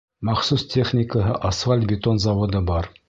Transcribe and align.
Махсус 0.27 0.63
техникаһы, 0.71 1.35
асфальт-бетон 1.51 2.23
заводы 2.25 2.63
бар. 2.73 2.91